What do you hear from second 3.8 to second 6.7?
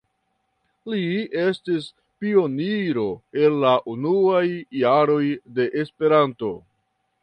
unuaj jaroj de Esperanto.